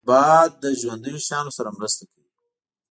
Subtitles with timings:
[0.07, 2.27] باد د ژوندیو شیانو سره مرسته کوي